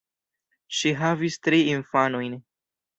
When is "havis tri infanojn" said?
1.03-2.39